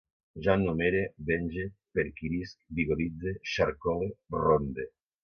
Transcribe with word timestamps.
Jo 0.45 0.53
numere, 0.59 1.01
venge, 1.27 1.65
perquirisc, 1.99 2.63
vigoritze, 2.79 3.35
xarcole, 3.53 4.09
ronde 4.47 4.89